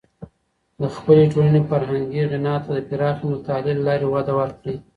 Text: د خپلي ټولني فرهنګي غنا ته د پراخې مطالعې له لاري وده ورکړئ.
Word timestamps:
د 0.81 0.83
خپلي 0.95 1.23
ټولني 1.33 1.61
فرهنګي 1.69 2.23
غنا 2.31 2.55
ته 2.63 2.69
د 2.77 2.79
پراخې 2.89 3.25
مطالعې 3.33 3.73
له 3.77 3.83
لاري 3.87 4.07
وده 4.09 4.33
ورکړئ. 4.39 4.75